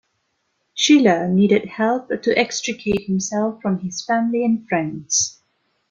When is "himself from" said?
3.05-3.81